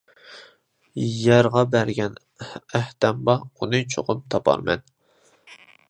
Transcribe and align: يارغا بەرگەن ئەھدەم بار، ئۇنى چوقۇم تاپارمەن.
يارغا 1.25 1.63
بەرگەن 1.75 2.17
ئەھدەم 2.55 3.23
بار، 3.31 3.45
ئۇنى 3.61 3.83
چوقۇم 3.97 4.25
تاپارمەن. 4.35 4.87